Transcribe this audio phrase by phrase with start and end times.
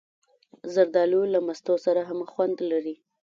[0.73, 2.95] زردالو له مستو سره هم خوند لري.